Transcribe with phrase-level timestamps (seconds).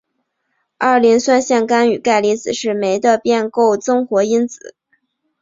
[0.79, 4.73] 二磷酸腺苷与钙离子是酶的变构增活因子。